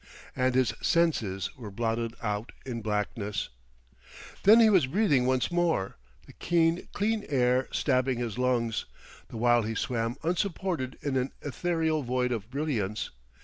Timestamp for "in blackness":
2.65-3.49